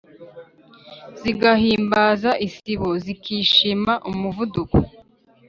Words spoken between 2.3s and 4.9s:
isibo: zikishima umuvuduko